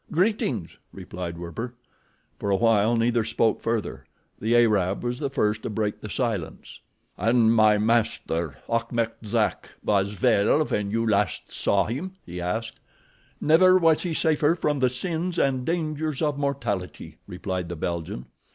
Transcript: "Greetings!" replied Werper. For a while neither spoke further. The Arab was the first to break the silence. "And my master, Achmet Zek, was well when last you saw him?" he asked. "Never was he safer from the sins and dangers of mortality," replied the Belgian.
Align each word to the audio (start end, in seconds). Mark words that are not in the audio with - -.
"Greetings!" 0.11 0.77
replied 0.91 1.37
Werper. 1.37 1.75
For 2.39 2.49
a 2.49 2.55
while 2.55 2.95
neither 2.95 3.23
spoke 3.23 3.61
further. 3.61 4.05
The 4.39 4.55
Arab 4.57 5.03
was 5.03 5.19
the 5.19 5.29
first 5.29 5.61
to 5.61 5.69
break 5.69 6.01
the 6.01 6.09
silence. 6.09 6.79
"And 7.19 7.53
my 7.53 7.77
master, 7.77 8.57
Achmet 8.67 9.11
Zek, 9.23 9.69
was 9.83 10.19
well 10.19 10.65
when 10.65 10.91
last 11.05 11.43
you 11.45 11.51
saw 11.51 11.85
him?" 11.85 12.13
he 12.25 12.41
asked. 12.41 12.79
"Never 13.39 13.77
was 13.77 14.01
he 14.01 14.15
safer 14.15 14.55
from 14.55 14.79
the 14.79 14.89
sins 14.89 15.37
and 15.37 15.67
dangers 15.67 16.23
of 16.23 16.35
mortality," 16.35 17.17
replied 17.27 17.69
the 17.69 17.75
Belgian. 17.75 18.25